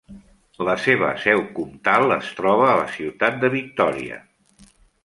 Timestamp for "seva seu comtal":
0.85-2.17